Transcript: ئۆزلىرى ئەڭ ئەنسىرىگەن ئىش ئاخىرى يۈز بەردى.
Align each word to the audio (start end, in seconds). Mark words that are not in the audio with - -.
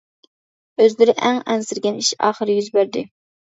ئۆزلىرى 0.85 1.15
ئەڭ 1.29 1.39
ئەنسىرىگەن 1.43 2.03
ئىش 2.03 2.13
ئاخىرى 2.19 2.59
يۈز 2.61 2.75
بەردى. 2.79 3.09